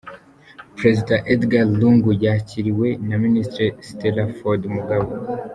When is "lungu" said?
1.79-2.11